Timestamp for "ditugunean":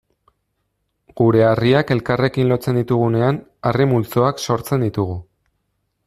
2.81-3.39